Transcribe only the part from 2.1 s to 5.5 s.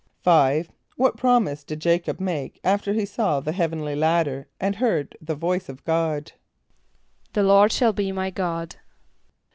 make after he saw the heavenly ladder and heard the